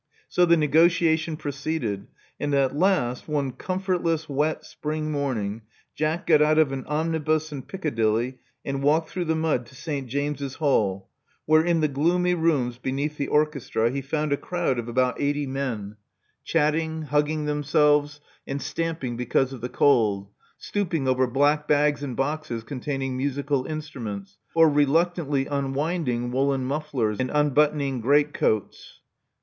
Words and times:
So 0.27 0.45
the 0.45 0.57
negotiation 0.57 1.37
proceeded; 1.37 2.07
and 2.39 2.55
at 2.55 2.75
last, 2.75 3.27
one 3.27 3.51
comfortless 3.51 4.27
wet 4.27 4.65
spring 4.65 5.11
morning, 5.11 5.61
Jack 5.93 6.25
got 6.25 6.41
out 6.41 6.57
of 6.57 6.71
an 6.71 6.85
omnibus 6.87 7.51
in 7.51 7.61
Piccadilly, 7.61 8.39
and 8.65 8.81
walked 8.81 9.11
through 9.11 9.25
the 9.25 9.35
mud 9.35 9.67
to 9.67 9.75
St. 9.75 10.07
James's 10.07 10.55
Hall, 10.55 11.07
where, 11.45 11.63
in 11.63 11.81
the 11.81 11.87
gloomy 11.87 12.33
rooms 12.33 12.79
beneath 12.79 13.17
the 13.17 13.27
orchestra, 13.27 13.91
he 13.91 14.01
found 14.01 14.33
a 14.33 14.37
crowd 14.37 14.79
of 14.79 14.87
about 14.87 15.21
eighty 15.21 15.45
men, 15.45 15.67
Love 15.71 15.77
Among 15.83 15.93
the 15.93 15.99
Artists 15.99 16.55
171 16.55 17.05
chatting, 17.05 17.07
hugging 17.37 17.45
themselves, 17.45 18.21
and 18.47 18.59
stamping 18.59 19.15
because 19.15 19.53
of 19.53 19.61
the 19.61 19.69
cold; 19.69 20.29
stooping 20.57 21.07
over 21.07 21.27
black 21.27 21.67
bags 21.67 22.01
and 22.01 22.15
boxes 22.17 22.63
con 22.63 22.79
taining 22.79 23.11
musical 23.11 23.67
instruments; 23.67 24.39
or 24.55 24.67
reluctantly 24.67 25.45
unwinding 25.45 26.31
woollen 26.31 26.65
mufflers 26.65 27.19
and 27.19 27.29
unbuttoning 27.31 28.01
great 28.01 28.33
coats. 28.33 28.99